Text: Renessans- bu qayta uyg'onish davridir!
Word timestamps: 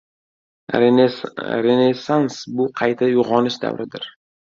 Renessans- 0.77 2.41
bu 2.57 2.69
qayta 2.83 3.15
uyg'onish 3.15 3.63
davridir! 3.69 4.15